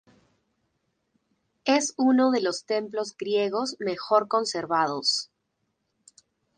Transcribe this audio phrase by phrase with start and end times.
[1.65, 5.29] Es uno de los templos griegos mejor conservados.